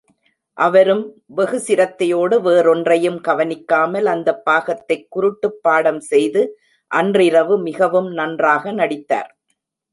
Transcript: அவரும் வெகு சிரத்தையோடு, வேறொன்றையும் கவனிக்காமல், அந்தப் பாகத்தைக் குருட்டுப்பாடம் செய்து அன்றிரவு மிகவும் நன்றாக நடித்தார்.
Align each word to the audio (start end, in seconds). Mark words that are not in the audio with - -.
அவரும் 0.57 1.03
வெகு 1.25 1.57
சிரத்தையோடு, 1.67 2.41
வேறொன்றையும் 2.41 3.19
கவனிக்காமல், 3.21 4.05
அந்தப் 4.05 4.43
பாகத்தைக் 4.45 5.07
குருட்டுப்பாடம் 5.09 6.01
செய்து 6.09 6.43
அன்றிரவு 6.91 7.57
மிகவும் 7.59 8.11
நன்றாக 8.11 8.71
நடித்தார். 8.71 9.31